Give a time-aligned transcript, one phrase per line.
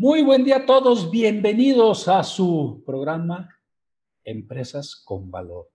[0.00, 3.58] Muy buen día a todos, bienvenidos a su programa
[4.22, 5.70] Empresas con Valor.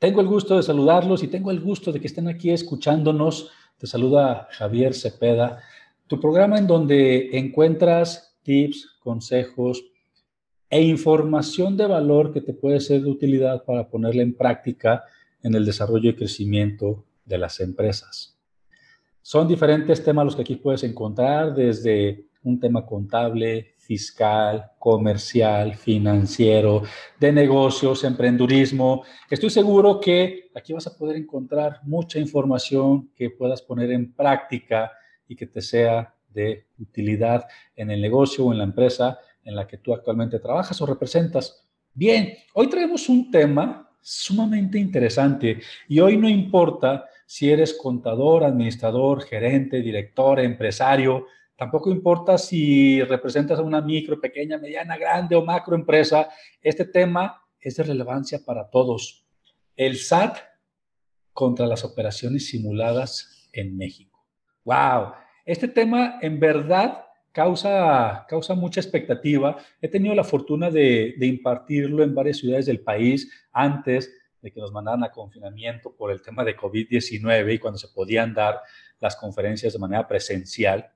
[0.00, 3.52] Tengo el gusto de saludarlos y tengo el gusto de que estén aquí escuchándonos.
[3.78, 5.62] Te saluda Javier Cepeda,
[6.08, 9.84] tu programa en donde encuentras tips, consejos
[10.68, 15.04] e información de valor que te puede ser de utilidad para ponerla en práctica
[15.44, 18.36] en el desarrollo y crecimiento de las empresas.
[19.20, 26.82] Son diferentes temas los que aquí puedes encontrar, desde un tema contable, fiscal, comercial, financiero,
[27.18, 29.04] de negocios, emprendurismo.
[29.30, 34.92] Estoy seguro que aquí vas a poder encontrar mucha información que puedas poner en práctica
[35.26, 39.66] y que te sea de utilidad en el negocio o en la empresa en la
[39.66, 41.68] que tú actualmente trabajas o representas.
[41.92, 49.22] Bien, hoy traemos un tema sumamente interesante y hoy no importa si eres contador, administrador,
[49.22, 51.26] gerente, director, empresario,
[51.62, 56.28] Tampoco importa si representas a una micro, pequeña, mediana, grande o macro empresa.
[56.60, 59.28] Este tema es de relevancia para todos.
[59.76, 60.38] El SAT
[61.32, 64.26] contra las operaciones simuladas en México.
[64.64, 65.12] ¡Wow!
[65.44, 69.56] Este tema en verdad causa, causa mucha expectativa.
[69.80, 74.58] He tenido la fortuna de, de impartirlo en varias ciudades del país antes de que
[74.58, 78.62] nos mandaran a confinamiento por el tema de COVID-19 y cuando se podían dar
[78.98, 80.92] las conferencias de manera presencial.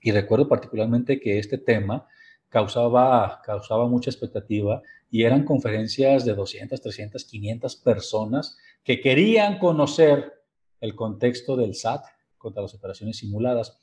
[0.00, 2.06] Y recuerdo particularmente que este tema
[2.48, 10.32] causaba, causaba mucha expectativa y eran conferencias de 200, 300, 500 personas que querían conocer
[10.80, 12.04] el contexto del SAT
[12.36, 13.80] contra las operaciones simuladas.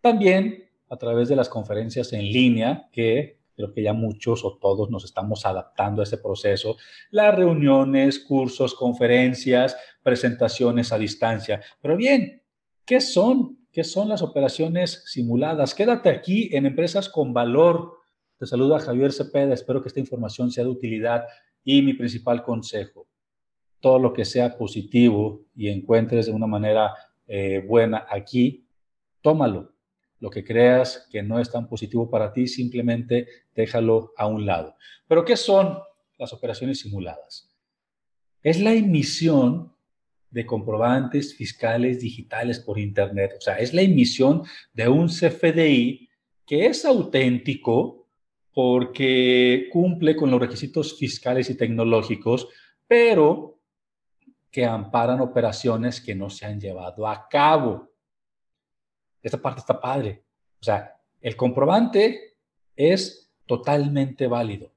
[0.00, 4.90] También a través de las conferencias en línea, que creo que ya muchos o todos
[4.90, 6.76] nos estamos adaptando a ese proceso,
[7.10, 11.60] las reuniones, cursos, conferencias, presentaciones a distancia.
[11.80, 12.42] Pero bien,
[12.84, 15.76] ¿qué son ¿Qué son las operaciones simuladas?
[15.76, 17.98] Quédate aquí en Empresas con Valor.
[18.36, 19.54] Te saluda Javier Cepeda.
[19.54, 21.24] Espero que esta información sea de utilidad
[21.62, 23.06] y mi principal consejo.
[23.78, 26.92] Todo lo que sea positivo y encuentres de una manera
[27.28, 28.66] eh, buena aquí,
[29.22, 29.72] tómalo.
[30.18, 34.74] Lo que creas que no es tan positivo para ti, simplemente déjalo a un lado.
[35.06, 35.78] Pero ¿qué son
[36.18, 37.48] las operaciones simuladas?
[38.42, 39.72] Es la emisión
[40.30, 43.34] de comprobantes fiscales digitales por Internet.
[43.38, 44.42] O sea, es la emisión
[44.72, 46.08] de un CFDI
[46.46, 48.08] que es auténtico
[48.52, 52.48] porque cumple con los requisitos fiscales y tecnológicos,
[52.86, 53.60] pero
[54.50, 57.88] que amparan operaciones que no se han llevado a cabo.
[59.22, 60.24] Esta parte está padre.
[60.60, 62.36] O sea, el comprobante
[62.74, 64.72] es totalmente válido.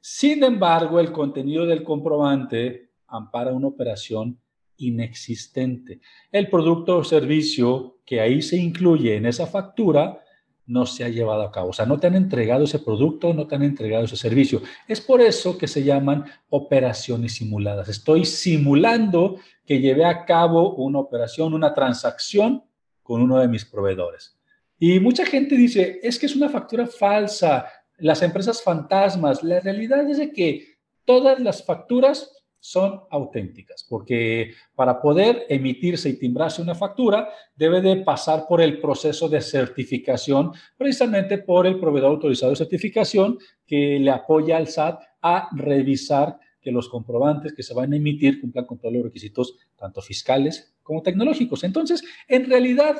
[0.00, 4.38] Sin embargo, el contenido del comprobante ampara una operación
[4.78, 6.00] inexistente.
[6.30, 10.22] El producto o servicio que ahí se incluye en esa factura
[10.66, 11.70] no se ha llevado a cabo.
[11.70, 14.62] O sea, no te han entregado ese producto, no te han entregado ese servicio.
[14.88, 17.88] Es por eso que se llaman operaciones simuladas.
[17.88, 22.64] Estoy simulando que llevé a cabo una operación, una transacción
[23.02, 24.36] con uno de mis proveedores.
[24.78, 27.66] Y mucha gente dice, es que es una factura falsa,
[27.98, 29.42] las empresas fantasmas.
[29.42, 36.18] La realidad es de que todas las facturas son auténticas, porque para poder emitirse y
[36.18, 42.10] timbrarse una factura debe de pasar por el proceso de certificación, precisamente por el proveedor
[42.10, 47.72] autorizado de certificación que le apoya al SAT a revisar que los comprobantes que se
[47.72, 51.62] van a emitir cumplan con todos los requisitos, tanto fiscales como tecnológicos.
[51.62, 52.96] Entonces, en realidad,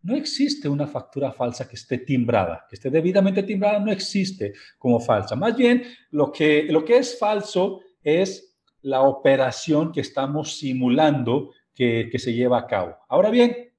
[0.00, 4.98] no existe una factura falsa que esté timbrada, que esté debidamente timbrada, no existe como
[4.98, 5.36] falsa.
[5.36, 8.53] Más bien, lo que, lo que es falso es
[8.84, 12.96] la operación que estamos simulando que, se lleva a cabo.
[13.08, 13.72] Ahora bien,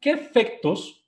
[0.00, 1.04] ¿qué efectos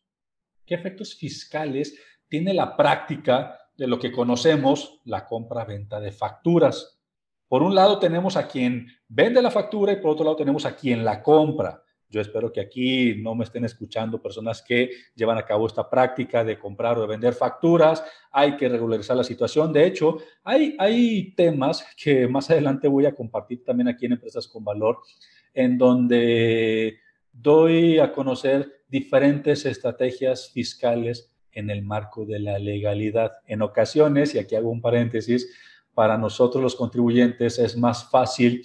[0.67, 1.97] ¿Qué efectos fiscales
[2.29, 6.99] tiene la práctica de lo que conocemos la compra-venta de facturas?
[7.47, 10.75] Por un lado tenemos a quien vende la factura y por otro lado tenemos a
[10.75, 11.81] quien la compra.
[12.09, 16.45] Yo espero que aquí no me estén escuchando personas que llevan a cabo esta práctica
[16.45, 18.05] de comprar o de vender facturas.
[18.31, 19.73] Hay que regularizar la situación.
[19.73, 24.47] De hecho, hay, hay temas que más adelante voy a compartir también aquí en Empresas
[24.47, 24.99] con Valor,
[25.53, 26.99] en donde
[27.33, 33.33] doy a conocer diferentes estrategias fiscales en el marco de la legalidad.
[33.47, 35.51] En ocasiones, y aquí hago un paréntesis,
[35.95, 38.63] para nosotros los contribuyentes es más fácil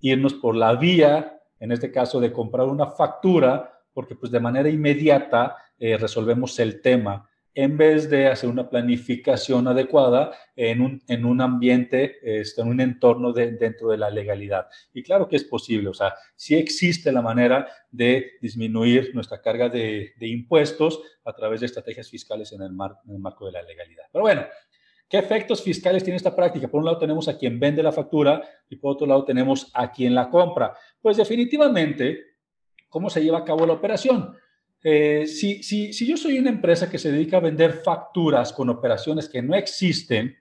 [0.00, 4.68] irnos por la vía en este caso de comprar una factura, porque pues de manera
[4.68, 11.24] inmediata eh, resolvemos el tema en vez de hacer una planificación adecuada en un, en
[11.24, 14.66] un ambiente, este, en un entorno de, dentro de la legalidad.
[14.92, 19.68] Y claro que es posible, o sea, sí existe la manera de disminuir nuestra carga
[19.68, 24.04] de, impuestos a través de estrategias fiscales en el marco de la legalidad.
[24.10, 24.42] Pero bueno,
[25.12, 26.68] ¿Qué efectos fiscales tiene esta práctica?
[26.68, 29.92] Por un lado tenemos a quien vende la factura y por otro lado tenemos a
[29.92, 30.74] quien la compra.
[31.02, 32.18] Pues definitivamente,
[32.88, 34.34] ¿cómo se lleva a cabo la operación?
[34.82, 38.70] Eh, si, si, si yo soy una empresa que se dedica a vender facturas con
[38.70, 40.34] operaciones que no existen,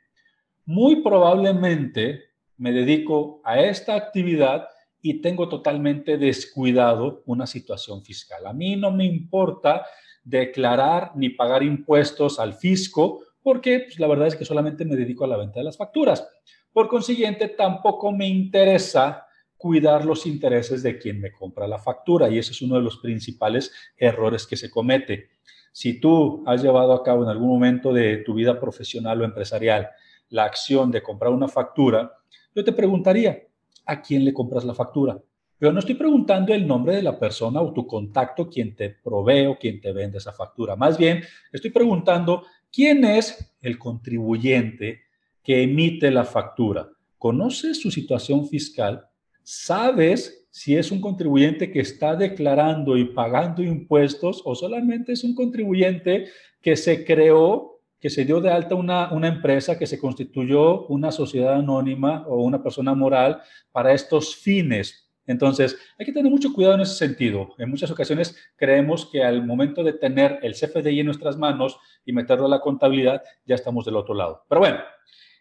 [0.63, 4.69] muy probablemente me dedico a esta actividad
[5.01, 8.47] y tengo totalmente descuidado una situación fiscal.
[8.47, 9.85] A mí no me importa
[10.23, 15.25] declarar ni pagar impuestos al fisco porque pues, la verdad es que solamente me dedico
[15.25, 16.27] a la venta de las facturas.
[16.71, 19.25] Por consiguiente, tampoco me interesa
[19.57, 22.97] cuidar los intereses de quien me compra la factura y ese es uno de los
[22.97, 25.29] principales errores que se comete.
[25.71, 29.89] Si tú has llevado a cabo en algún momento de tu vida profesional o empresarial
[30.29, 32.11] la acción de comprar una factura,
[32.55, 33.43] yo te preguntaría,
[33.85, 35.21] ¿a quién le compras la factura?
[35.57, 39.45] Pero no estoy preguntando el nombre de la persona o tu contacto, quien te provee
[39.45, 40.75] o quien te vende esa factura.
[40.75, 41.21] Más bien,
[41.51, 45.01] estoy preguntando ¿Quién es el contribuyente
[45.43, 46.89] que emite la factura?
[47.17, 49.09] ¿Conoces su situación fiscal?
[49.43, 55.35] ¿Sabes si es un contribuyente que está declarando y pagando impuestos o solamente es un
[55.35, 56.27] contribuyente
[56.61, 61.11] que se creó, que se dio de alta una, una empresa, que se constituyó una
[61.11, 63.41] sociedad anónima o una persona moral
[63.73, 65.10] para estos fines?
[65.25, 67.53] Entonces, hay que tener mucho cuidado en ese sentido.
[67.57, 72.13] En muchas ocasiones creemos que al momento de tener el CFDI en nuestras manos y
[72.13, 74.45] meterlo a la contabilidad, ya estamos del otro lado.
[74.49, 74.79] Pero bueno,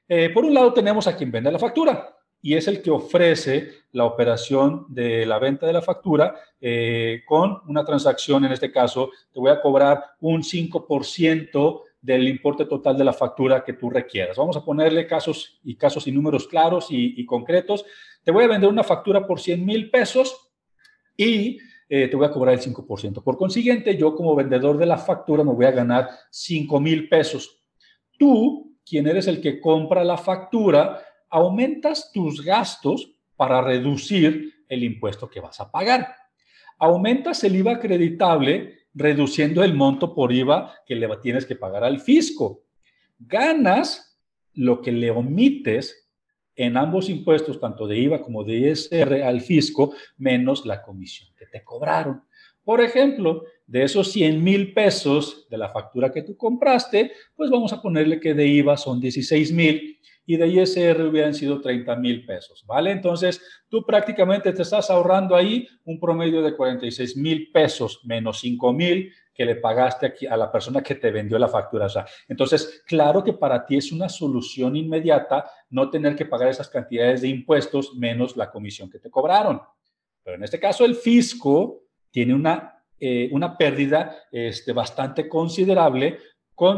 [0.09, 3.71] eh, por un lado tenemos a quien vende la factura y es el que ofrece
[3.93, 9.11] la operación de la venta de la factura eh, con una transacción, en este caso,
[9.33, 14.37] te voy a cobrar un 5% del importe total de la factura que tú requieras.
[14.37, 17.85] Vamos a ponerle casos y casos y números claros y, concretos.
[18.25, 20.53] Te voy a vender una factura por 100 mil pesos
[21.17, 21.59] y
[21.89, 23.23] eh, te voy a cobrar el 5%.
[23.23, 27.63] Por consiguiente, yo como vendedor de la factura me voy a ganar 5 mil pesos.
[28.19, 35.29] Tú, quien eres el que compra la factura, aumentas tus gastos para reducir el impuesto
[35.29, 36.15] que vas a pagar.
[36.79, 42.01] Aumentas el IVA acreditable reduciendo el monto por IVA que le tienes que pagar al
[42.01, 42.65] fisco.
[43.19, 44.19] Ganas
[44.55, 46.09] lo que le omites
[46.57, 51.47] en ambos impuestos, tanto de IVA como de ISR al fisco, menos la comisión que
[51.47, 52.23] te cobraron.
[52.65, 57.73] Por ejemplo, de esos 100 mil pesos de la factura que tú compraste, pues vamos
[57.73, 62.25] a ponerle que de IVA son 16 mil y de ISR hubieran sido 30 mil
[62.25, 62.93] pesos, ¿vale?
[62.93, 68.73] Entonces, tú prácticamente te estás ahorrando ahí un promedio de 46 mil pesos menos 5
[68.73, 71.87] mil que le pagaste aquí a la persona que te vendió la factura.
[71.87, 76.49] O sea, entonces, claro que para ti es una solución inmediata no tener que pagar
[76.49, 79.61] esas cantidades de impuestos menos la comisión que te cobraron.
[80.23, 86.19] Pero en este caso, el fisco tiene una, eh, una pérdida este, bastante considerable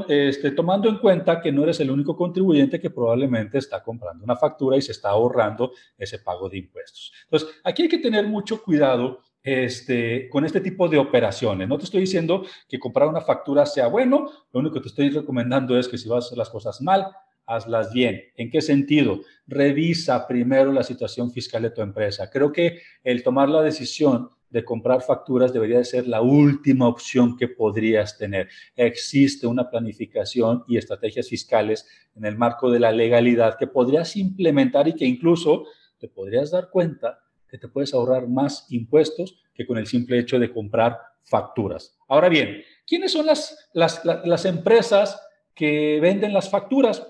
[0.08, 4.36] este, tomando en cuenta que no eres el único contribuyente que probablemente está comprando una
[4.36, 7.12] factura y se está ahorrando ese pago de impuestos.
[7.24, 11.68] Entonces, aquí hay que tener mucho cuidado este, con este tipo de operaciones.
[11.68, 15.10] No te estoy diciendo que comprar una factura sea bueno, lo único que te estoy
[15.10, 17.06] recomendando es que si vas a hacer las cosas mal,
[17.46, 18.22] hazlas bien.
[18.36, 19.20] ¿En qué sentido?
[19.46, 22.30] Revisa primero la situación fiscal de tu empresa.
[22.30, 27.38] Creo que el tomar la decisión de comprar facturas debería de ser la última opción
[27.38, 28.50] que podrías tener.
[28.76, 34.87] Existe una planificación y estrategias fiscales en el marco de la legalidad que podrías implementar
[34.88, 35.64] y que incluso
[35.99, 37.18] te podrías dar cuenta
[37.49, 41.99] que te puedes ahorrar más impuestos que con el simple hecho de comprar facturas.
[42.06, 45.18] Ahora bien, ¿quiénes son las, las, las empresas
[45.54, 47.06] que venden las facturas?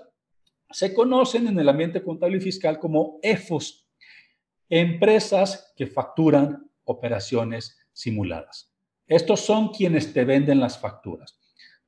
[0.69, 3.85] Se conocen en el ambiente contable y fiscal como EFOS,
[4.69, 8.71] empresas que facturan operaciones simuladas.
[9.07, 11.37] Estos son quienes te venden las facturas.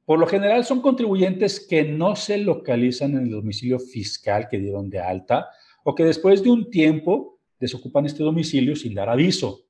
[0.06, 4.90] Por lo general son contribuyentes que no se localizan en el domicilio fiscal que dieron
[4.90, 5.48] de alta
[5.84, 9.62] o que después de un tiempo desocupan este domicilio sin dar aviso.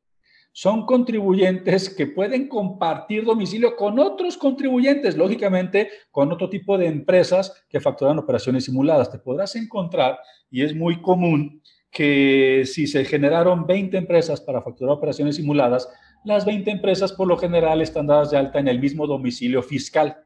[0.51, 7.65] Son contribuyentes que pueden compartir domicilio con otros contribuyentes, lógicamente con otro tipo de empresas
[7.69, 9.11] que facturan operaciones simuladas.
[9.11, 10.17] Te podrás encontrar,
[10.49, 11.61] y es muy común,
[11.95, 15.87] que si se generaron 20 empresas para facturar operaciones simuladas,
[16.25, 20.17] las 20 empresas por lo general están dadas de alta en el mismo domicilio fiscal.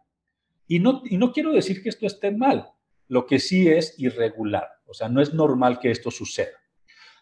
[0.67, 2.71] Y no, y no quiero decir que esto esté mal,
[3.07, 6.57] lo que sí es irregular, o sea, no es normal que esto suceda.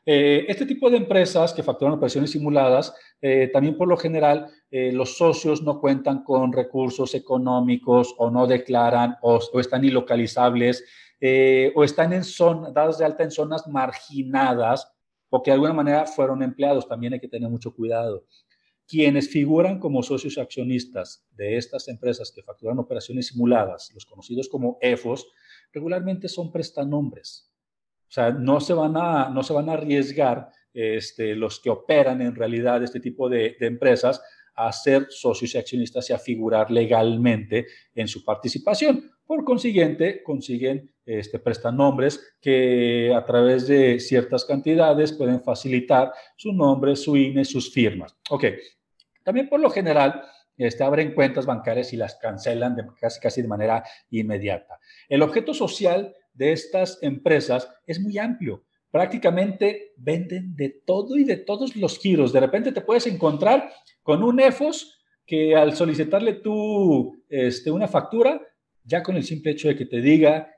[0.10, 4.94] Eh, este tipo de empresas que facturan operaciones simuladas, eh, también por lo general eh,
[4.94, 10.86] los socios no cuentan con recursos económicos o no declaran o, están ilocalizables
[11.76, 14.90] o están en zonas, dadas de alta en zonas marginadas
[15.30, 16.88] o que de alguna manera fueron empleados.
[16.88, 18.26] También hay que tener mucho cuidado
[18.88, 24.78] quienes figuran como socios accionistas de estas empresas que facturan operaciones simuladas, los conocidos como
[24.80, 25.28] EFOS,
[25.74, 27.52] regularmente son prestanombres.
[28.08, 32.22] O sea, no se van a, no se van a arriesgar este, los que operan
[32.22, 34.22] en realidad este tipo de, empresas
[34.56, 39.12] a ser socios y accionistas y a figurar legalmente en su participación.
[39.26, 46.96] Por consiguiente, consiguen este, prestanombres que a través de ciertas cantidades pueden facilitar su nombre,
[46.96, 48.16] su INE, sus firmas.
[48.30, 48.46] Ok,
[49.24, 50.24] también por lo general
[50.58, 54.80] este, abren cuentas bancarias y las cancelan de, casi, casi de manera inmediata.
[55.08, 58.64] El objeto social de estas empresas es muy amplio.
[58.92, 62.32] Prácticamente venden de todo y de todos los giros.
[62.32, 68.42] De repente te puedes encontrar con un EFOS que al solicitarle tú este, una factura,
[68.84, 70.54] ya con el simple hecho de que te diga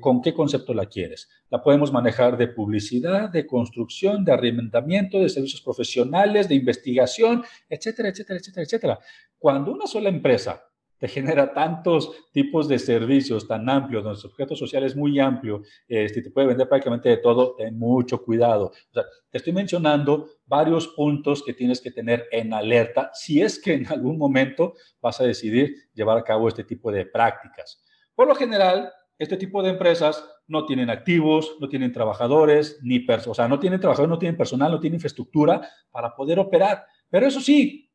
[0.00, 1.28] con qué concepto la quieres.
[1.50, 8.08] La podemos manejar de publicidad, de construcción, de arrendamiento, de servicios profesionales, de investigación, etcétera,
[8.08, 8.98] etcétera, etcétera, etcétera.
[9.38, 10.64] Cuando una sola empresa
[11.02, 15.62] te genera tantos tipos de servicios tan amplios, donde su objeto social es muy amplio,
[15.88, 18.70] este, te puede vender prácticamente de todo, ten mucho cuidado.
[18.92, 23.88] Te estoy mencionando varios puntos que tienes que tener en alerta si es que en
[23.88, 27.82] algún momento vas a decidir llevar a cabo este tipo de prácticas.
[28.14, 33.34] Por lo general, este tipo de empresas no tienen activos, no tienen trabajadores, ni o
[33.34, 36.86] sea, no tienen trabajadores, no tienen personal, no tienen infraestructura para poder operar.
[37.10, 37.91] Pero eso sí,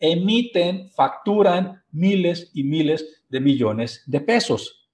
[0.00, 4.88] emiten, facturan miles y miles de millones de pesos.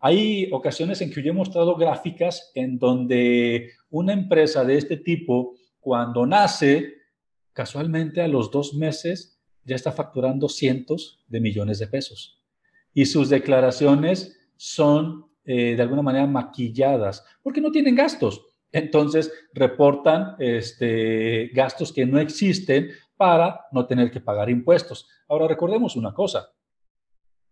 [0.00, 5.54] Hay ocasiones en que yo he mostrado gráficas en donde una empresa de este tipo,
[5.78, 6.94] cuando nace,
[7.52, 12.42] casualmente a los dos meses ya está facturando cientos de millones de pesos.
[12.94, 18.46] Y sus declaraciones son eh, de alguna manera maquilladas porque no tienen gastos.
[18.72, 25.08] Entonces reportan este, gastos que no existen para no tener que pagar impuestos.
[25.28, 26.50] Ahora recordemos una cosa.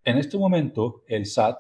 [0.05, 1.59] En este momento el SAT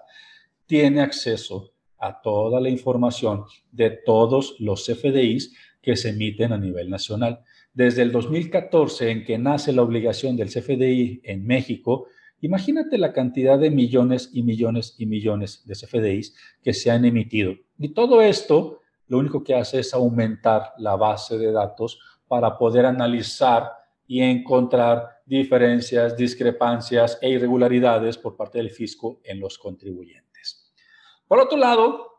[0.66, 6.90] tiene acceso a toda la información de todos los CFDIs que se emiten a nivel
[6.90, 7.40] nacional.
[7.72, 12.06] Desde el 2014, en que nace la obligación del CFDI en México,
[12.44, 17.54] Imagínate la cantidad de millones y millones y millones de CFDIs que se han emitido.
[17.78, 22.84] Y todo esto lo único que hace es aumentar la base de datos para poder
[22.84, 23.70] analizar
[24.06, 30.72] y encontrar diferencias, discrepancias e irregularidades por parte del fisco en los contribuyentes.
[31.26, 32.14] Por otro lado,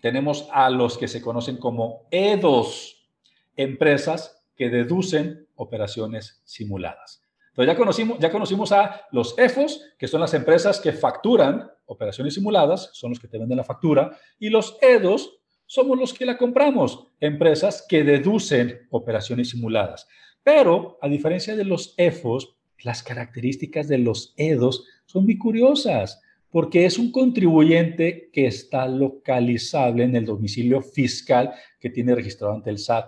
[0.00, 3.08] tenemos a los que se conocen como EDOS,
[3.56, 7.22] empresas que deducen operaciones simuladas.
[7.48, 12.34] Entonces ya conocimos, ya conocimos a los EFOS, que son las empresas que facturan operaciones
[12.34, 16.36] simuladas, son los que te venden la factura, y los EDOS somos los que la
[16.36, 20.06] compramos, empresas que deducen operaciones simuladas.
[20.46, 26.86] Pero a diferencia de los EFOS, las características de los EDOS son muy curiosas, porque
[26.86, 32.78] es un contribuyente que está localizable en el domicilio fiscal que tiene registrado ante el
[32.78, 33.06] SAT.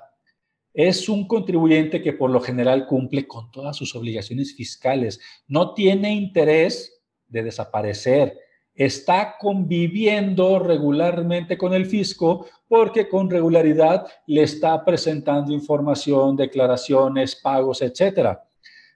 [0.74, 6.12] Es un contribuyente que por lo general cumple con todas sus obligaciones fiscales, no tiene
[6.12, 8.36] interés de desaparecer,
[8.78, 17.82] está conviviendo regularmente con el fisco porque con regularidad le está presentando información, declaraciones, pagos,
[17.82, 18.44] etcétera.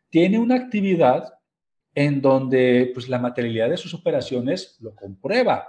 [0.08, 1.34] Tiene una actividad
[1.92, 5.68] en donde pues, la materialidad de sus operaciones lo comprueba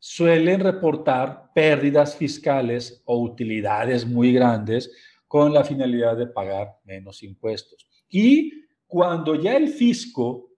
[0.00, 4.90] suelen reportar pérdidas fiscales o utilidades muy grandes
[5.28, 7.86] con la finalidad de pagar menos impuestos.
[8.08, 10.50] Y cuando ya el fisco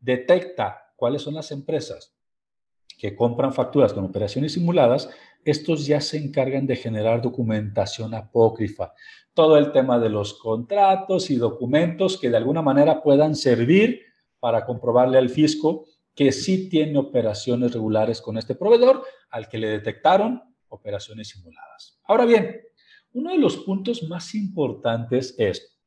[0.00, 2.16] detecta cuáles son las empresas
[2.98, 5.10] que compran facturas con operaciones simuladas,
[5.44, 8.94] estos ya se encargan de generar documentación apócrifa.
[9.34, 14.02] Todo el tema de los contratos y documentos que de alguna manera puedan servir
[14.40, 19.68] para comprobarle al fisco que sí tiene operaciones regulares con este proveedor al que le
[19.68, 22.00] detectaron operaciones simuladas.
[22.04, 22.62] Ahora bien,
[23.12, 25.78] uno de los puntos más importantes es,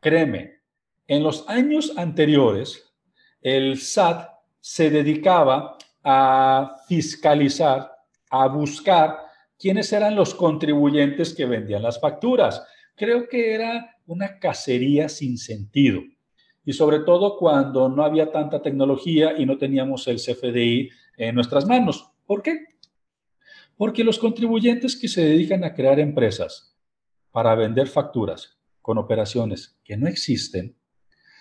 [0.00, 0.62] créeme,
[1.06, 2.92] en los años anteriores,
[3.40, 4.31] el SAT
[4.62, 7.90] se dedicaba a fiscalizar,
[8.30, 9.18] a buscar
[9.58, 12.64] quiénes eran los contribuyentes que vendían las facturas.
[12.94, 16.00] Creo que era una cacería sin sentido.
[16.64, 21.66] Y sobre todo cuando no había tanta tecnología y no teníamos el CFDI en nuestras
[21.66, 22.08] manos.
[22.24, 22.60] ¿Por qué?
[23.76, 26.78] Porque los contribuyentes que se dedican a crear empresas
[27.32, 30.76] para vender facturas con operaciones que no existen,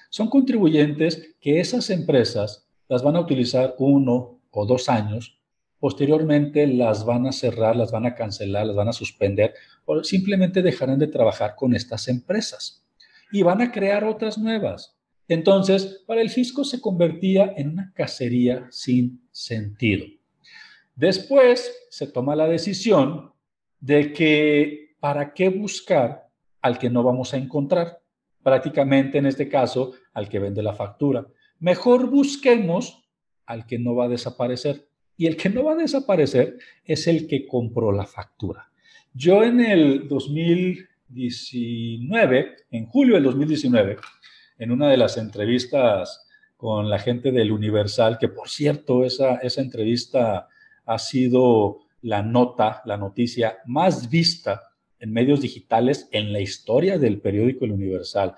[0.09, 5.39] son contribuyentes que esas empresas las van a utilizar uno o dos años,
[5.79, 9.53] posteriormente las van a cerrar, las van a cancelar, las van a suspender
[9.85, 12.85] o simplemente dejarán de trabajar con estas empresas
[13.31, 14.97] y van a crear otras nuevas.
[15.29, 20.05] Entonces, para el fisco se convertía en una cacería sin sentido.
[20.93, 23.31] Después se toma la decisión
[23.79, 26.27] de que para qué buscar
[26.61, 28.01] al que no vamos a encontrar,
[28.43, 31.25] prácticamente en este caso al que vende la factura.
[31.61, 33.05] Mejor busquemos
[33.45, 34.87] al que no va a desaparecer.
[35.15, 38.71] Y el que no va a desaparecer es el que compró la factura.
[39.13, 43.97] Yo en el 2019, en julio del 2019,
[44.57, 46.25] en una de las entrevistas
[46.57, 50.47] con la gente del Universal, que por cierto, esa, esa entrevista
[50.85, 57.21] ha sido la nota, la noticia más vista en medios digitales en la historia del
[57.21, 58.33] periódico El Universal,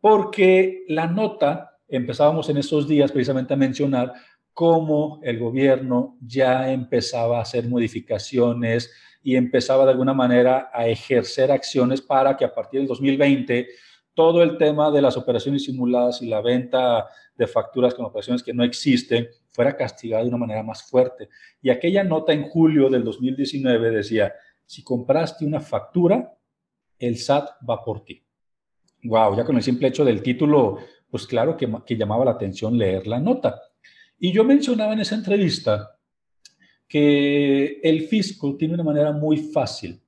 [0.00, 4.12] porque la nota, empezábamos en esos días precisamente a mencionar
[4.52, 8.90] cómo el gobierno ya empezaba a hacer modificaciones
[9.22, 13.68] y empezaba de alguna manera a ejercer acciones para que a partir del 2020
[14.14, 17.06] todo el tema de las operaciones simuladas y la venta
[17.36, 21.28] de facturas con operaciones que no existen fuera castigado de una manera más fuerte.
[21.62, 24.34] Y aquella nota en julio del 2019 decía,
[24.66, 26.36] si compraste una factura,
[26.98, 28.22] el SAT va por ti.
[29.04, 30.78] Wow, ya con el simple hecho del título,
[31.10, 33.60] pues claro que, llamaba la atención leer la nota.
[34.18, 35.96] Y yo mencionaba en esa entrevista
[36.86, 40.00] que el fisco tiene una manera muy fácil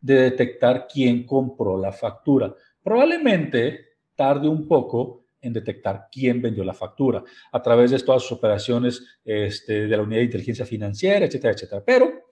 [0.00, 2.54] de detectar quién compró la factura.
[2.82, 8.32] Probablemente tarde un poco en detectar quién vendió la factura a través de todas sus
[8.32, 11.82] operaciones este, de la unidad de inteligencia financiera, etcétera, etcétera.
[11.84, 12.26] Pero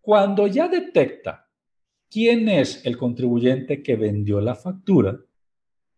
[0.00, 1.48] cuando ya detecta
[2.10, 5.18] quién es el contribuyente que vendió la factura,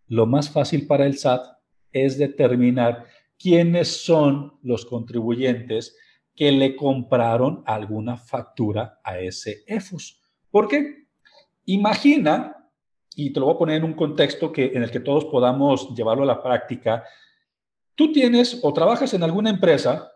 [0.09, 1.54] lo más fácil para el SAT
[1.95, 3.07] es determinar
[3.39, 5.97] quiénes son los contribuyentes
[6.35, 10.21] que le compraron alguna factura a ese EFUS.
[10.51, 11.07] ¿Por qué?
[11.67, 12.71] Imagina,
[13.15, 15.95] y te lo voy a poner en un contexto que, en el que todos podamos
[15.95, 17.05] llevarlo a la práctica,
[17.95, 20.11] tú tienes o trabajas en alguna empresa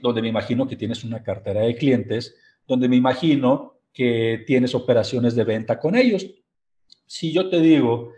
[0.00, 5.34] donde me imagino que tienes una cartera de clientes donde me imagino que tienes operaciones
[5.34, 6.26] de venta con ellos.
[7.06, 8.12] Si yo te digo,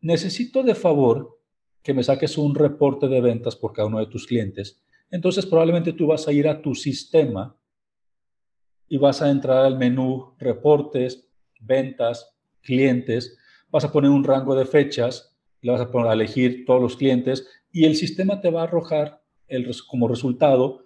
[0.00, 1.41] necesito de favor
[1.82, 5.92] que me saques un reporte de ventas por cada uno de tus clientes, entonces probablemente
[5.92, 7.56] tú vas a ir a tu sistema
[8.88, 11.28] y vas a entrar al menú reportes,
[11.60, 13.36] ventas, clientes,
[13.70, 17.84] vas a poner un rango de fechas, le vas a, elegir todos los clientes y
[17.84, 20.84] el sistema te va a arrojar el, como resultado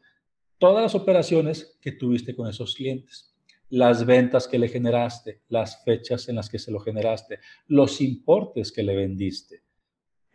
[0.58, 3.34] todas las operaciones que tuviste con esos clientes,
[3.68, 8.72] las ventas que le generaste, las fechas en las que se lo generaste, los importes
[8.72, 9.65] que le vendiste.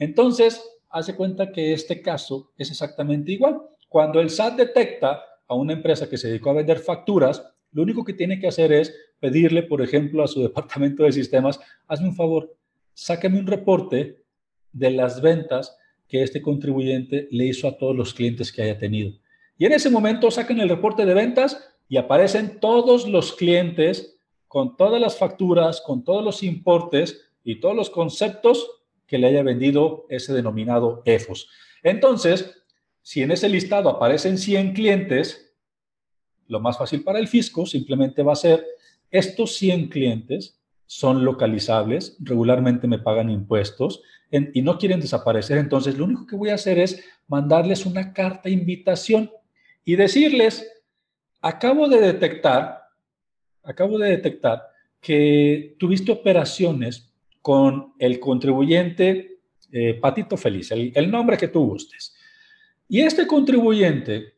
[0.01, 3.61] Entonces, hace cuenta que este caso es exactamente igual.
[3.87, 8.03] Cuando el SAT detecta a una empresa que se dedicó a vender facturas, lo único
[8.03, 12.15] que tiene que hacer es pedirle, por ejemplo, a su departamento de sistemas, hazme un
[12.15, 12.51] favor,
[12.95, 14.23] sáqueme un reporte
[14.73, 19.11] de las ventas que este contribuyente le hizo a todos los clientes que haya tenido.
[19.59, 24.75] Y en ese momento sacan el reporte de ventas y aparecen todos los clientes con
[24.77, 28.80] todas las facturas, con todos los importes y todos los conceptos
[29.11, 31.49] que le haya vendido ese denominado EFOS.
[31.83, 32.63] Entonces,
[33.01, 35.53] si en ese listado aparecen 100 clientes,
[36.47, 38.65] lo más fácil para el fisco simplemente va a ser,
[39.09, 46.05] estos 100 clientes son localizables, regularmente me pagan impuestos y no quieren desaparecer, entonces lo
[46.05, 49.29] único que voy a hacer es mandarles una carta invitación
[49.83, 50.71] y decirles,
[51.41, 52.83] acabo de detectar,
[53.61, 54.61] acabo de detectar
[55.01, 57.10] que tuviste operaciones
[57.41, 59.39] con el contribuyente
[59.71, 62.13] eh, Patito Feliz, el, nombre que tú gustes.
[62.89, 64.35] Y este contribuyente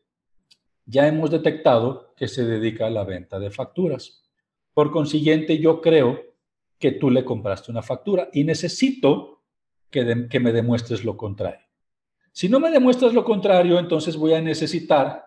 [0.86, 4.22] ya hemos detectado que se dedica a la venta de facturas.
[4.72, 6.20] Por consiguiente, yo creo
[6.78, 9.42] que tú le compraste una factura y necesito
[9.90, 11.66] que, que me demuestres lo contrario.
[12.32, 15.24] Si no me demuestras lo contrario, entonces voy a necesitar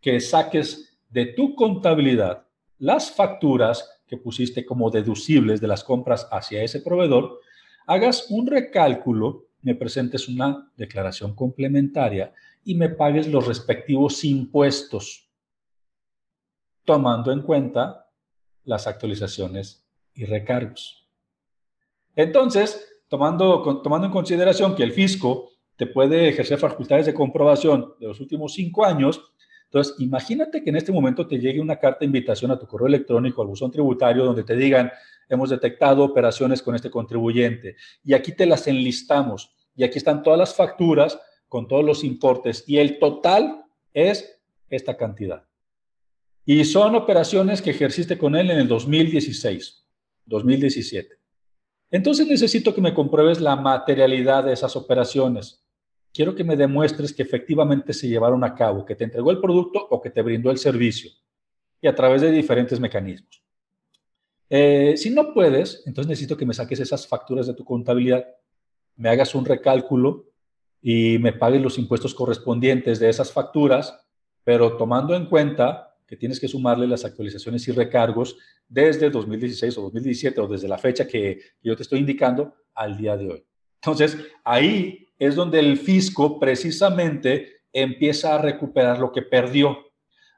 [0.00, 2.47] que saques de tu contabilidad
[2.78, 7.40] las facturas que pusiste como deducibles de las compras hacia ese proveedor,
[7.86, 12.32] hagas un recálculo, me presentes una declaración complementaria
[12.64, 15.28] y me pagues los respectivos impuestos,
[16.84, 18.08] tomando en cuenta
[18.64, 21.06] las actualizaciones y recargos.
[22.14, 28.08] Entonces, tomando, tomando en consideración que el fisco te puede ejercer facultades de comprobación de
[28.08, 29.22] los últimos cinco años,
[29.70, 32.86] entonces, imagínate que en este momento te llegue una carta de invitación a tu correo
[32.86, 34.90] electrónico, al buzón tributario, donde te digan,
[35.28, 40.38] hemos detectado operaciones con este contribuyente y aquí te las enlistamos y aquí están todas
[40.38, 45.44] las facturas con todos los importes y el total es esta cantidad.
[46.46, 49.84] Y son operaciones que ejerciste con él en el 2016,
[50.24, 51.14] 2017.
[51.90, 55.62] Entonces necesito que me compruebes la materialidad de esas operaciones
[56.18, 59.86] quiero que me demuestres que efectivamente se llevaron a cabo, que te entregó el producto
[59.88, 61.12] o que te brindó el servicio,
[61.80, 63.40] y a través de diferentes mecanismos.
[64.50, 68.26] Eh, si no puedes, entonces necesito que me saques esas facturas de tu contabilidad,
[68.96, 70.32] me hagas un recálculo
[70.82, 73.96] y me pagues los impuestos correspondientes de esas facturas,
[74.42, 79.82] pero tomando en cuenta que tienes que sumarle las actualizaciones y recargos desde 2016 o
[79.82, 83.44] 2017 o desde la fecha que yo te estoy indicando al día de hoy.
[83.76, 89.76] Entonces, ahí es donde el fisco precisamente empieza a recuperar lo que perdió.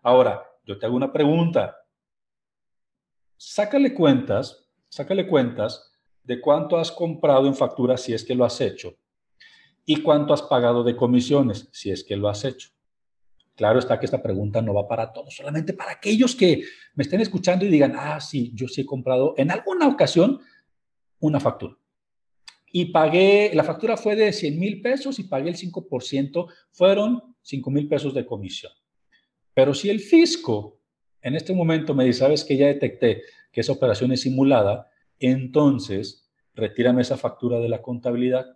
[0.03, 1.77] Ahora, yo te hago una pregunta.
[3.37, 8.61] Sácale cuentas, sácale cuentas de cuánto has comprado en facturas si es que lo has
[8.61, 8.95] hecho
[9.87, 12.71] y cuánto has pagado de comisiones si es que lo has hecho.
[13.57, 16.62] Claro está que esta pregunta no va para todos, solamente para aquellos que
[16.95, 20.40] me estén escuchando y digan, ah, sí, yo sí he comprado en alguna ocasión
[21.19, 21.77] una factura
[22.72, 27.70] y pagué, la factura fue de 100 mil pesos y pagué el 5%, fueron 5
[27.70, 28.72] mil pesos de comisión.
[29.54, 30.80] Pero si el fisco
[31.22, 36.30] en este momento me dice, sabes que ya detecté que esa operación es simulada, entonces
[36.54, 38.46] retírame esa factura de la contabilidad,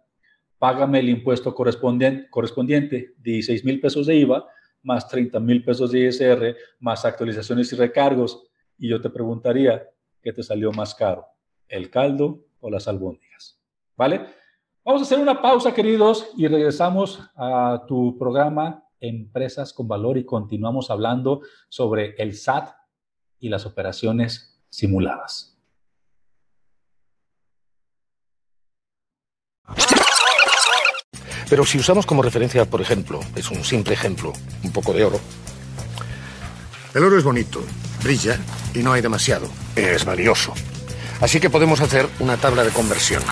[0.59, 4.47] págame el impuesto correspondiente, correspondiente 16 mil pesos de IVA,
[4.83, 8.45] más 30 mil pesos de ISR, más actualizaciones y recargos.
[8.79, 9.89] Y yo te preguntaría,
[10.23, 11.27] ¿qué te salió más caro?
[11.69, 13.24] ¿El caldo o las albóndigas?
[13.97, 14.27] ¿Vale?
[14.85, 20.25] Vamos a hacer una pausa, queridos, y regresamos a tu programa Empresas con Valor y
[20.25, 22.71] continuamos hablando sobre el SAT
[23.39, 25.59] y las operaciones simuladas.
[31.49, 35.21] Pero si usamos como referencia, por ejemplo, es un simple ejemplo, un poco de oro.
[36.95, 37.61] El oro es bonito,
[38.03, 38.39] brilla
[38.75, 39.47] y no hay demasiado.
[39.77, 40.53] Es valioso.
[41.21, 43.23] Así que podemos hacer una tabla de conversión.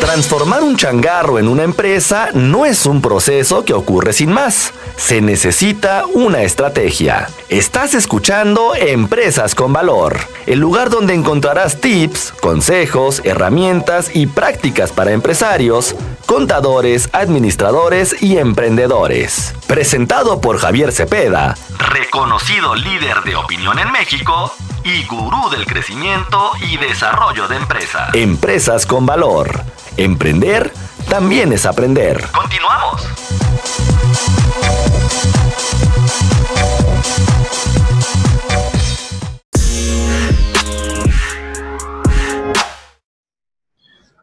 [0.00, 4.72] Transformar un changarro en una empresa no es un proceso que ocurre sin más.
[4.96, 7.28] Se necesita una estrategia.
[7.48, 15.12] Estás escuchando Empresas con Valor, el lugar donde encontrarás tips, consejos, herramientas y prácticas para
[15.12, 19.54] empresarios, contadores, administradores y emprendedores.
[19.66, 24.54] Presentado por Javier Cepeda, reconocido líder de opinión en México
[24.86, 28.14] y gurú del crecimiento y desarrollo de empresas.
[28.14, 29.64] Empresas con Valor
[29.96, 30.70] Emprender
[31.10, 32.22] también es aprender.
[32.32, 33.02] Continuamos.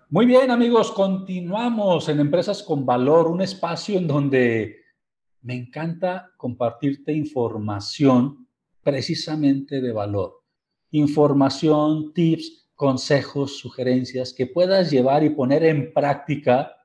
[0.10, 4.78] Muy bien amigos, continuamos en Empresas con Valor, un espacio en donde
[5.42, 8.48] me encanta compartirte información
[8.82, 10.43] precisamente de valor.
[10.96, 16.78] Información, tips, consejos, sugerencias que puedas llevar y poner en práctica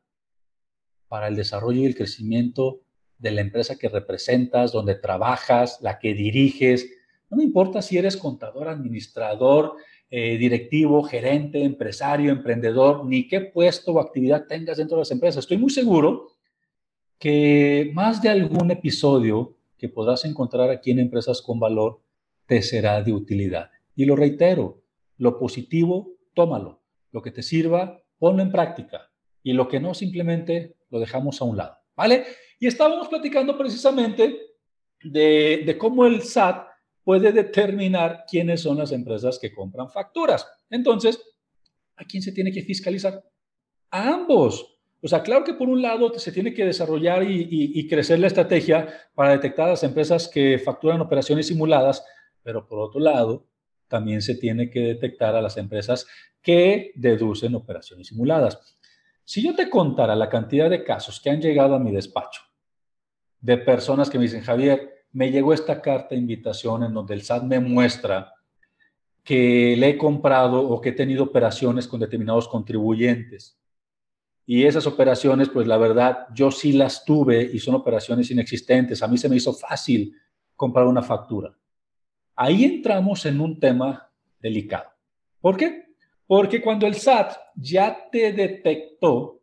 [1.09, 2.81] para el desarrollo y el crecimiento
[3.19, 6.89] de la empresa que representas, donde trabajas, la que diriges.
[7.29, 9.77] No me importa si eres contador, administrador,
[10.09, 15.45] eh, directivo, gerente, empresario, emprendedor, ni qué puesto o actividad tengas dentro de las empresas.
[15.45, 16.29] Estoy muy seguro
[17.19, 22.01] que más de algún episodio que podrás encontrar aquí en Empresas con Valor
[22.47, 23.71] te será de utilidad.
[23.99, 24.85] Y lo reitero,
[25.17, 26.85] lo positivo, tómalo.
[27.11, 29.11] Lo que te sirva, ponlo en práctica.
[29.43, 31.79] Y lo que no, simplemente lo dejamos a un lado.
[31.97, 32.25] ¿Vale?
[32.61, 34.55] Y estábamos platicando precisamente
[35.03, 36.69] de, de cómo el SAT
[37.03, 40.49] puede determinar quiénes son las empresas que compran facturas.
[40.71, 41.21] Entonces,
[41.97, 43.21] ¿a quién se tiene que fiscalizar?
[43.91, 44.79] A ambos.
[45.03, 48.29] O sea, claro que por un lado se tiene que desarrollar y, y, crecer la
[48.29, 52.05] estrategia para detectar las empresas que facturan operaciones simuladas,
[52.45, 53.48] pero por otro lado,
[53.89, 56.07] también se tiene que detectar a las empresas
[56.43, 58.77] que deducen operaciones simuladas.
[59.25, 62.43] Si yo te contara la cantidad de casos que han llegado a mi despacho,
[63.41, 67.23] de personas que me dicen, Javier, me llegó esta carta de invitación en donde el
[67.23, 68.33] SAT me muestra
[69.23, 73.59] que le he comprado o que he tenido operaciones con determinados contribuyentes.
[74.47, 79.03] Y esas operaciones, pues la verdad, yo sí las tuve y son operaciones inexistentes.
[79.03, 80.15] A mí se me hizo fácil
[80.57, 81.55] comprar una factura.
[82.41, 84.91] Ahí entramos en un tema delicado.
[85.41, 85.87] ¿Por qué?
[86.25, 89.41] Porque cuando el SAT ya te detectó,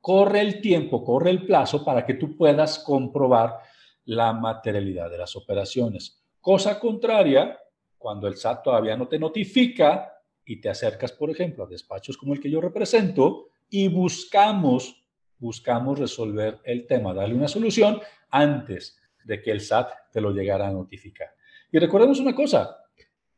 [0.00, 3.58] corre el tiempo, corre el plazo para que tú puedas comprobar
[4.06, 6.20] la materialidad de las operaciones.
[6.40, 7.56] Cosa contraria,
[7.96, 10.12] cuando el SAT todavía no te notifica
[10.44, 15.04] y te acercas, por ejemplo, a despachos como el que yo represento y buscamos,
[15.38, 20.66] buscamos resolver el tema, darle una solución antes de que el SAT te lo llegara
[20.66, 21.37] a notificar.
[21.70, 22.76] Y recordemos una cosa,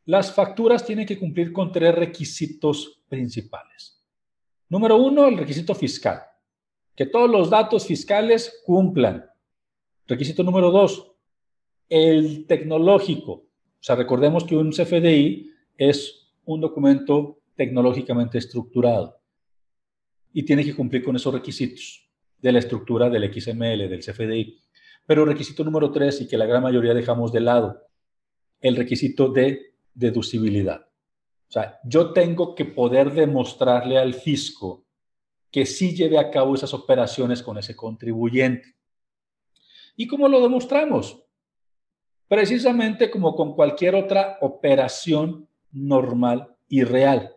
[0.05, 4.01] las facturas tienen que cumplir con tres requisitos principales.
[4.69, 6.21] Número uno, el requisito fiscal,
[6.95, 9.25] que todos los datos fiscales cumplan.
[10.07, 11.11] Requisito número dos,
[11.89, 13.31] el tecnológico.
[13.33, 19.19] O sea, recordemos que un CFDI es un documento tecnológicamente estructurado
[20.33, 24.59] y tiene que cumplir con esos requisitos de la estructura del XML, del CFDI.
[25.05, 27.81] Pero requisito número tres, y que la gran mayoría dejamos de lado,
[28.61, 30.81] el requisito de deducibilidad.
[30.81, 34.85] O sea, yo tengo que poder demostrarle al fisco
[35.51, 38.75] que sí lleve a cabo esas operaciones con ese contribuyente.
[39.97, 41.23] ¿Y cómo lo demostramos?
[42.27, 47.35] Precisamente como con cualquier otra operación normal y real.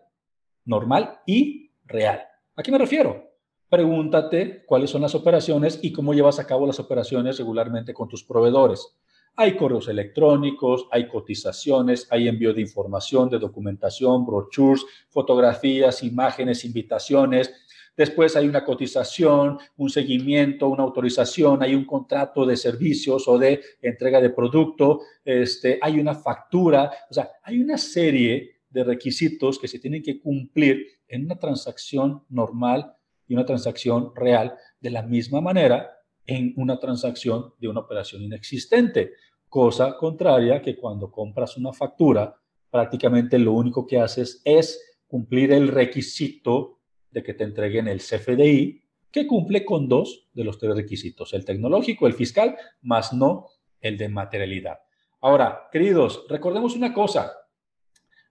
[0.64, 2.22] Normal y real.
[2.54, 3.32] ¿A qué me refiero?
[3.68, 8.22] Pregúntate cuáles son las operaciones y cómo llevas a cabo las operaciones regularmente con tus
[8.22, 8.96] proveedores.
[9.36, 17.52] Hay correos electrónicos, hay cotizaciones, hay envío de información, de documentación, brochures, fotografías, imágenes, invitaciones.
[17.96, 23.60] Después hay una cotización, un seguimiento, una autorización, hay un contrato de servicios o de
[23.82, 29.66] entrega de producto, este, hay una factura, o sea, hay una serie de requisitos que
[29.66, 32.94] se tienen que cumplir en una transacción normal
[33.26, 35.90] y una transacción real de la misma manera
[36.26, 39.12] en una transacción de una operación inexistente.
[39.48, 42.34] Cosa contraria que cuando compras una factura,
[42.70, 48.82] prácticamente lo único que haces es cumplir el requisito de que te entreguen el CFDI,
[49.10, 53.46] que cumple con dos de los tres requisitos, el tecnológico, el fiscal, más no
[53.80, 54.80] el de materialidad.
[55.20, 57.32] Ahora, queridos, recordemos una cosa,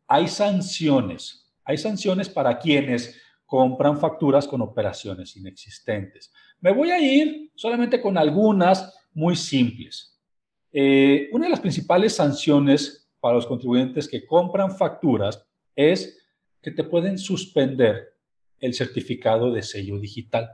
[0.08, 3.18] hay sanciones, hay sanciones para quienes
[3.54, 6.34] compran facturas con operaciones inexistentes.
[6.60, 10.20] Me voy a ir solamente con algunas muy simples.
[10.72, 16.20] Eh, una de las principales sanciones para los contribuyentes que compran facturas es
[16.64, 18.16] que te pueden suspender
[18.58, 20.50] el certificado de sello digital.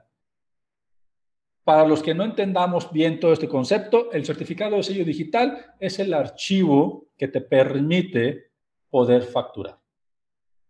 [1.64, 6.00] Para los que no entendamos bien todo este concepto, el certificado de sello digital es
[6.00, 8.52] el archivo que te permite
[8.90, 9.80] poder facturar.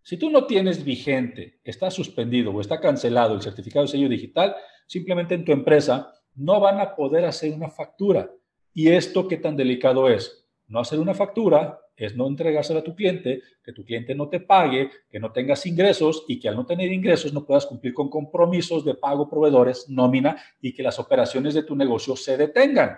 [0.09, 4.55] Si tú no tienes vigente, está suspendido o está cancelado el certificado de sello digital,
[4.87, 8.27] simplemente en tu empresa no van a poder hacer una factura.
[8.73, 10.47] ¿Y esto qué tan delicado es?
[10.65, 14.39] No hacer una factura es no entregársela a tu cliente, que tu cliente no te
[14.39, 18.09] pague, que no tengas ingresos y que al no tener ingresos no puedas cumplir con
[18.09, 22.97] compromisos de pago proveedores, nómina y que las operaciones de tu negocio se detengan.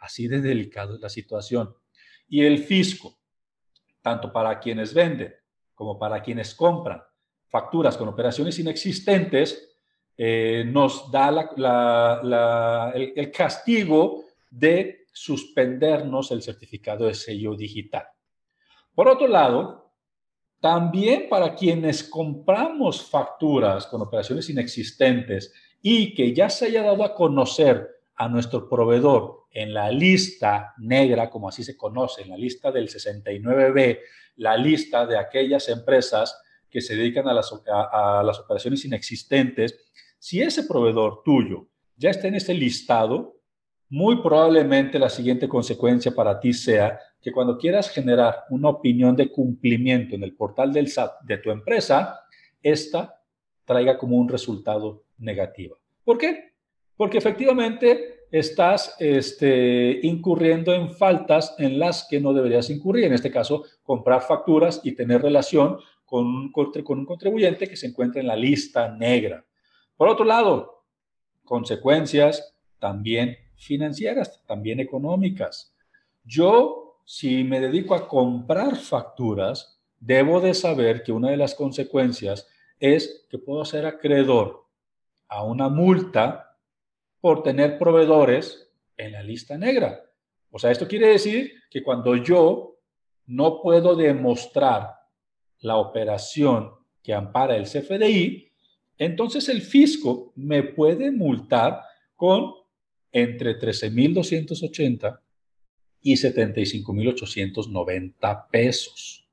[0.00, 1.72] Así de delicado es la situación.
[2.26, 3.16] Y el fisco,
[4.02, 5.36] tanto para quienes venden
[5.74, 7.02] como para quienes compran
[7.52, 9.76] facturas con operaciones inexistentes,
[10.16, 11.28] eh, nos da
[12.94, 18.06] el, castigo de suspendernos el certificado de sello digital.
[18.94, 19.92] Por otro lado,
[20.60, 27.14] también para quienes compramos facturas con operaciones inexistentes y que ya se haya dado a
[27.14, 32.70] conocer a nuestro proveedor en la lista negra, como así se conoce, en la lista
[32.70, 33.98] del 69B,
[34.36, 39.78] la lista de aquellas empresas que se dedican a las, a, las operaciones inexistentes,
[40.18, 43.36] si ese proveedor tuyo ya está en ese listado,
[43.90, 49.30] muy probablemente la siguiente consecuencia para ti sea que cuando quieras generar una opinión de
[49.30, 52.20] cumplimiento en el portal del SAT de tu empresa,
[52.62, 53.20] esta
[53.64, 55.78] traiga como un resultado negativo.
[56.04, 56.51] ¿Por qué?
[56.96, 63.04] Porque efectivamente estás este, incurriendo en faltas en las que no deberías incurrir.
[63.04, 67.86] En este caso, comprar facturas y tener relación con un, con un contribuyente que se
[67.86, 69.44] encuentra en la lista negra.
[69.96, 70.84] Por otro lado,
[71.44, 75.74] consecuencias también financieras, también económicas.
[76.24, 82.48] Yo, si me dedico a comprar facturas, debo de saber que una de las consecuencias
[82.80, 84.66] es que puedo ser acreedor
[85.28, 86.51] a una multa
[87.22, 90.04] por tener proveedores en la lista negra.
[90.50, 92.80] O sea, esto quiere decir que cuando yo
[93.26, 94.90] no puedo demostrar
[95.60, 98.50] la operación que ampara el CFDI,
[98.98, 101.82] entonces el fisco me puede multar
[102.16, 102.54] con
[103.12, 105.20] entre 13.280
[106.00, 109.28] y 75.890 pesos.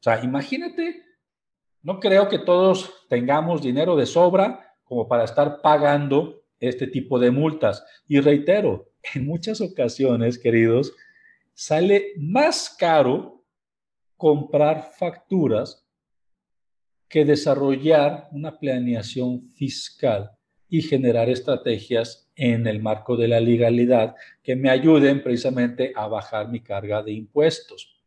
[0.00, 1.02] O sea, imagínate,
[1.80, 7.30] no creo que todos tengamos dinero de sobra como para estar pagando este tipo de
[7.30, 7.84] multas.
[8.08, 10.92] Y reitero, en muchas ocasiones, queridos,
[11.54, 13.44] sale más caro
[14.16, 15.86] comprar facturas
[17.08, 20.30] que desarrollar una planeación fiscal
[20.68, 26.48] y generar estrategias en el marco de la legalidad que me ayuden precisamente a bajar
[26.48, 28.02] mi carga de impuestos.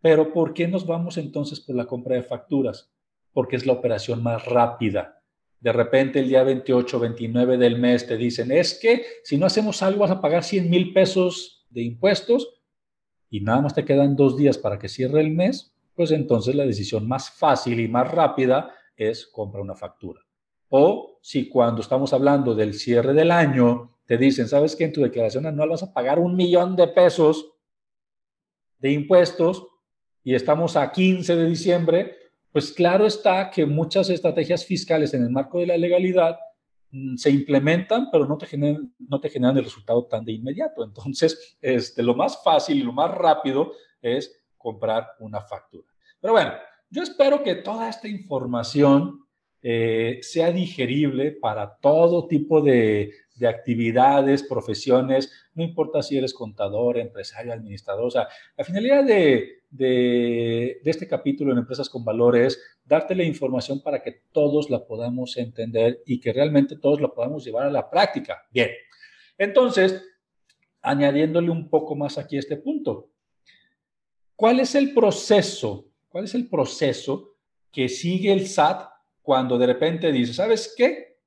[0.00, 2.92] Pero ¿por qué nos vamos entonces por la compra de facturas?
[3.32, 5.15] Porque es la operación más rápida.
[5.60, 9.82] De repente el día 28, 29 del mes te dicen, es que si no hacemos
[9.82, 12.60] algo vas a pagar 100 mil pesos de impuestos
[13.30, 16.66] y nada más te quedan dos días para que cierre el mes, pues entonces la
[16.66, 20.20] decisión más fácil y más rápida es comprar una factura.
[20.68, 25.02] O si cuando estamos hablando del cierre del año, te dicen, ¿sabes que en tu
[25.02, 27.52] declaración anual vas a pagar un millón de pesos
[28.78, 29.66] de impuestos
[30.22, 32.16] y estamos a 15 de diciembre?
[32.56, 36.38] Pues claro está que muchas estrategias fiscales en el marco de la legalidad
[36.90, 40.82] mm, se implementan, pero no te generan, no te generan el resultado tan de inmediato.
[40.82, 45.86] Entonces, este, lo más fácil y lo más rápido es comprar una factura.
[46.18, 46.52] Pero bueno,
[46.88, 49.25] yo espero que toda esta información
[49.68, 53.10] eh, sea digerible para todo tipo de,
[53.44, 58.06] actividades, profesiones, no importa si eres contador, empresario, administrador.
[58.06, 63.24] O sea, la finalidad de, de, este capítulo en Empresas con Valores es darte la
[63.24, 67.70] información para que todos la podamos entender y que realmente todos la podamos llevar a
[67.70, 68.46] la práctica.
[68.52, 68.70] Bien,
[69.36, 70.00] entonces,
[70.80, 73.10] añadiéndole un poco más aquí a este punto.
[74.36, 75.88] ¿Cuál es el proceso?
[76.08, 77.34] ¿Cuál es el proceso
[77.72, 78.95] que sigue el SAT
[79.26, 81.18] cuando de repente dice, ¿sabes qué?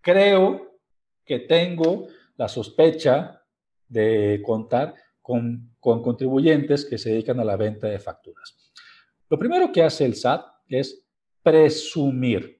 [0.00, 0.78] Creo
[1.22, 2.06] que tengo
[2.38, 3.44] la sospecha
[3.86, 8.56] de contar con, contribuyentes que se dedican a la venta de facturas.
[9.28, 11.06] Lo primero que hace el SAT es
[11.42, 12.58] presumir,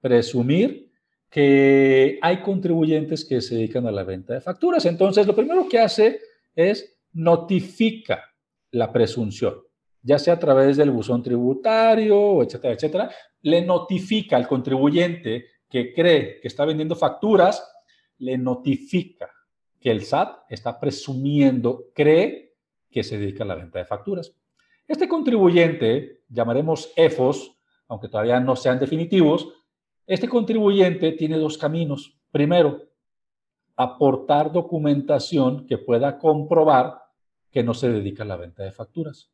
[0.00, 0.92] presumir
[1.28, 4.86] que hay contribuyentes que se dedican a la venta de facturas.
[4.86, 6.20] Entonces, lo primero que hace
[6.54, 8.22] es notifica
[8.70, 9.65] la presunción,
[10.06, 13.10] ya sea a través del buzón tributario, etcétera, etcétera,
[13.42, 17.68] le notifica al contribuyente que cree que está vendiendo facturas,
[18.18, 19.28] le notifica
[19.80, 22.54] que el SAT está presumiendo, cree
[22.88, 24.32] que se dedica a la venta de facturas.
[24.86, 29.48] Este contribuyente, llamaremos EFOS, aunque todavía no sean definitivos,
[30.06, 32.16] este contribuyente tiene dos caminos.
[32.30, 32.80] Primero,
[33.74, 37.02] aportar documentación que pueda comprobar
[37.50, 39.32] que no se dedica a la venta de facturas.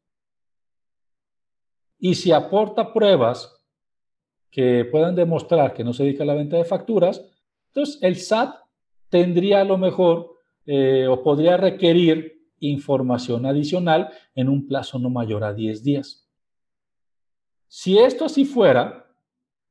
[2.04, 3.62] Y si aporta pruebas
[4.50, 7.24] que puedan demostrar que no se dedica a la venta de facturas,
[7.68, 8.56] entonces el SAT
[9.08, 10.32] tendría a lo mejor
[10.66, 16.28] eh, o podría requerir información adicional en un plazo no mayor a 10 días.
[17.68, 19.06] Si esto así fuera,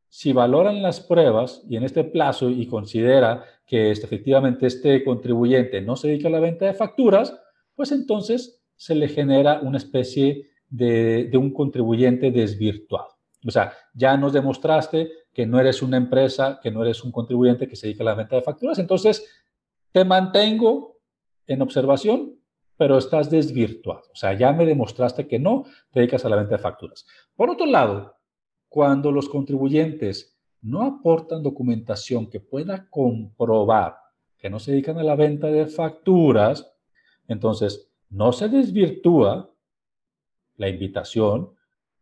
[0.08, 5.82] si valoran las pruebas y en este plazo y considera que este, efectivamente este contribuyente
[5.82, 7.38] no se dedica a la venta de facturas,
[7.76, 13.10] pues entonces se le genera una especie de, un contribuyente desvirtuado.
[13.46, 17.68] O sea, ya nos demostraste que no eres una empresa, que no eres un contribuyente
[17.68, 19.28] que se dedica a la venta de facturas, entonces
[19.92, 20.98] te mantengo
[21.46, 22.38] en observación,
[22.78, 24.04] pero estás desvirtuado.
[24.12, 27.06] O sea, ya me demostraste que no te dedicas a la venta de facturas.
[27.36, 28.16] Por otro lado,
[28.70, 33.98] cuando los contribuyentes no aportan documentación que pueda comprobar
[34.38, 36.74] que no se dedican a la venta de facturas,
[37.28, 39.51] entonces no se desvirtúa
[40.58, 41.52] la invitación,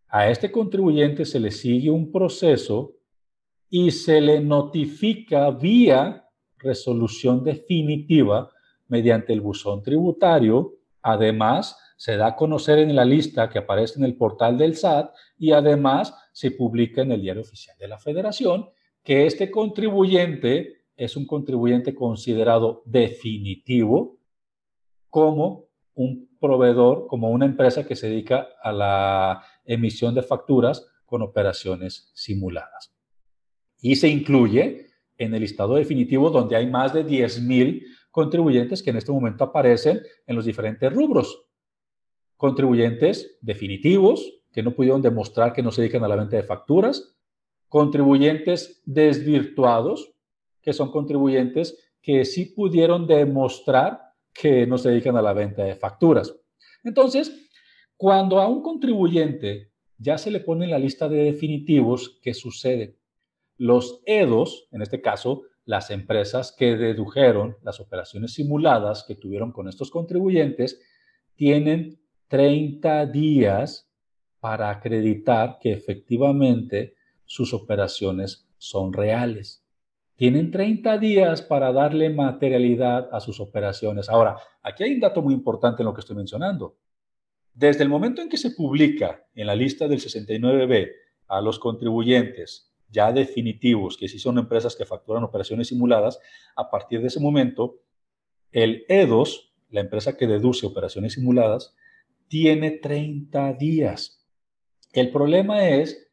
[0.08, 2.96] a este contribuyente se le sigue un proceso
[3.70, 6.26] y se le notifica vía
[6.58, 8.52] resolución definitiva
[8.88, 10.78] mediante el buzón tributario.
[11.02, 15.14] Además, se da a conocer en la lista que aparece en el portal del SAT
[15.38, 18.70] y además se publica en el diario oficial de la Federación
[19.04, 24.18] que este contribuyente es un contribuyente considerado definitivo
[25.10, 31.22] como un proveedor, como una empresa que se dedica a la emisión de facturas con
[31.22, 32.94] operaciones simuladas.
[33.82, 34.88] Y se incluye
[35.18, 40.02] en el listado definitivo donde hay más de 10.000 contribuyentes que en este momento aparecen
[40.26, 41.46] en los diferentes rubros.
[42.38, 47.16] Contribuyentes definitivos que no pudieron demostrar que no se dedican a la venta de facturas,
[47.68, 50.12] contribuyentes desvirtuados,
[50.62, 54.09] que son contribuyentes que sí pudieron demostrar
[54.40, 56.34] que no se dedican a la venta de facturas.
[56.84, 57.50] Entonces,
[57.98, 62.96] cuando a un contribuyente ya se le pone en la lista de definitivos, ¿qué sucede?
[63.58, 69.68] Los EDOS, en este caso, las empresas que dedujeron las operaciones simuladas que tuvieron con
[69.68, 70.82] estos contribuyentes,
[71.36, 73.90] tienen 30 días
[74.40, 79.66] para acreditar que efectivamente sus operaciones son reales.
[80.20, 84.10] Tienen 30 días para darle materialidad a sus operaciones.
[84.10, 86.76] Ahora, aquí hay un dato muy importante en lo que estoy mencionando.
[87.54, 90.92] Desde el momento en que se publica en la lista del 69B
[91.30, 96.20] a los contribuyentes ya definitivos, que sí son empresas que facturan operaciones simuladas,
[96.58, 97.80] a partir de ese momento,
[98.52, 101.74] el EDOS, la empresa que deduce operaciones simuladas,
[102.28, 104.28] tiene 30 días.
[104.92, 106.12] El problema es,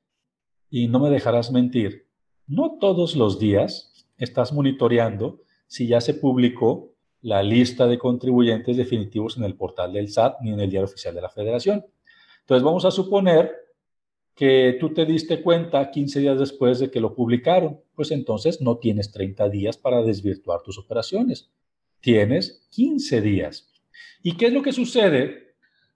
[0.71, 2.07] y no me dejarás mentir,
[2.47, 6.93] no todos los días estás monitoreando si ya se publicó
[7.23, 11.15] la lista de contribuyentes definitivos en el portal del SAT ni en el diario oficial
[11.15, 11.85] de la Federación.
[12.41, 13.53] Entonces vamos a suponer
[14.35, 18.79] que tú te diste cuenta 15 días después de que lo publicaron, pues entonces no
[18.79, 21.51] tienes 30 días para desvirtuar tus operaciones.
[22.01, 23.73] Tienes 15 días.
[24.23, 25.47] ¿Y qué es lo que sucede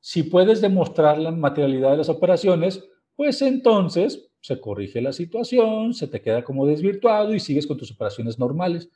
[0.00, 2.82] si puedes demostrar la materialidad de las operaciones,
[3.16, 7.90] pues entonces se corrige la situación, se te queda como desvirtuado y sigues con tus
[7.92, 8.90] operaciones normales.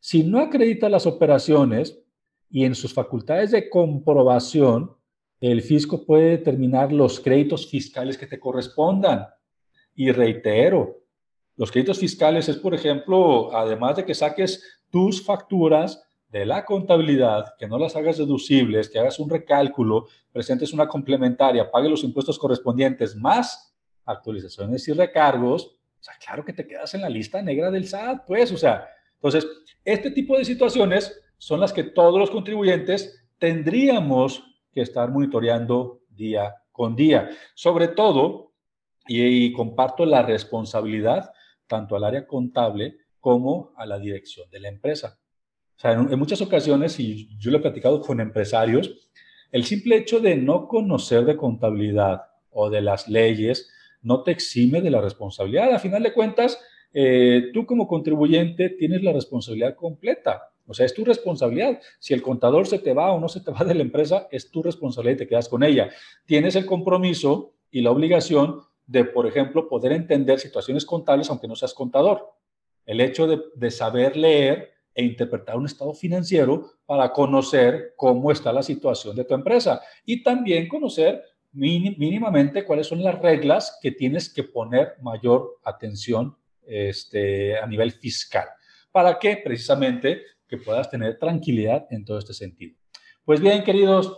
[0.00, 1.98] Si no acredita las operaciones
[2.50, 4.92] y en sus facultades de comprobación,
[5.40, 9.26] el fisco puede determinar los créditos fiscales que te correspondan.
[9.94, 11.02] Y reitero,
[11.56, 17.54] los créditos fiscales es, por ejemplo, además de que saques tus facturas, de la contabilidad,
[17.58, 22.38] que no las hagas deducibles, que hagas un recálculo, presentes una complementaria, pague los impuestos
[22.38, 23.75] correspondientes más
[24.06, 28.24] actualizaciones y recargos, o sea, claro que te quedas en la lista negra del SAT,
[28.26, 29.46] pues, o sea, entonces,
[29.84, 34.42] este tipo de situaciones son las que todos los contribuyentes tendríamos
[34.72, 37.30] que estar monitoreando día con día.
[37.54, 38.52] Sobre todo,
[39.06, 41.32] y, y comparto la responsabilidad
[41.66, 45.18] tanto al área contable como a la dirección de la empresa.
[45.76, 49.10] O sea, en, muchas ocasiones, y yo lo he platicado con empresarios,
[49.52, 53.70] el simple hecho de no conocer de contabilidad o de las leyes
[54.06, 55.74] no te exime de la responsabilidad.
[55.74, 56.60] A final de cuentas,
[56.92, 60.52] eh, tú como contribuyente tienes la responsabilidad completa.
[60.64, 61.80] O sea, es tu responsabilidad.
[61.98, 64.48] Si el contador se te va o no se te va de la empresa, es
[64.48, 65.90] tu responsabilidad y te quedas con ella.
[66.24, 71.56] Tienes el compromiso y la obligación de, por ejemplo, poder entender situaciones contables aunque no
[71.56, 72.30] seas contador.
[72.84, 78.52] El hecho de, de saber leer e interpretar un estado financiero para conocer cómo está
[78.52, 81.24] la situación de tu empresa y también conocer
[81.56, 86.36] mínimamente cuáles son las reglas que tienes que poner mayor atención
[86.66, 88.46] este, a nivel fiscal.
[88.92, 92.76] ¿Para que Precisamente que puedas tener tranquilidad en todo este sentido.
[93.24, 94.16] Pues bien, queridos,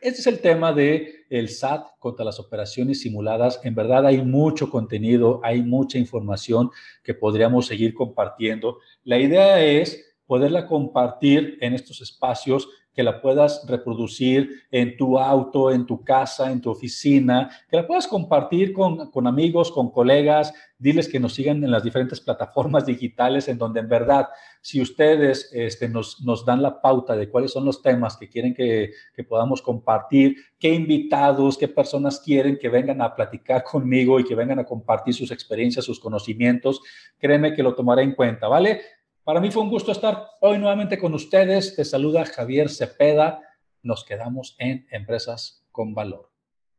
[0.00, 3.60] este es el tema de el SAT contra las operaciones simuladas.
[3.64, 6.70] En verdad hay mucho contenido, hay mucha información
[7.02, 8.80] que podríamos seguir compartiendo.
[9.04, 15.70] La idea es poderla compartir en estos espacios que la puedas reproducir en tu auto,
[15.70, 20.54] en tu casa, en tu oficina, que la puedas compartir con, con, amigos, con colegas,
[20.78, 24.28] diles que nos sigan en las diferentes plataformas digitales en donde en verdad,
[24.60, 28.54] si ustedes este, nos, nos dan la pauta de cuáles son los temas que quieren
[28.54, 34.24] que, que podamos compartir, qué invitados, qué personas quieren que vengan a platicar conmigo y
[34.24, 36.80] que vengan a compartir sus experiencias, sus conocimientos,
[37.18, 38.80] créeme que lo tomaré en cuenta, ¿vale?
[39.24, 41.74] Para mí fue un gusto estar hoy nuevamente con ustedes.
[41.74, 43.40] Te saluda Javier Cepeda.
[43.82, 46.30] Nos quedamos en Empresas con Valor.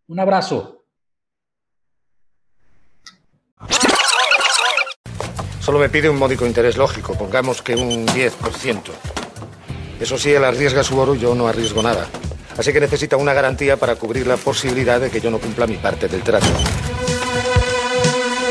[0.07, 0.83] Un abrazo.
[5.59, 8.81] Solo me pide un módico interés lógico, pongamos que un 10%.
[9.99, 12.05] Eso sí, él arriesga su oro, yo no arriesgo nada.
[12.55, 15.77] Así que necesita una garantía para cubrir la posibilidad de que yo no cumpla mi
[15.77, 16.45] parte del trato.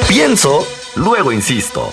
[0.09, 0.67] Pienso,
[0.97, 1.93] luego insisto.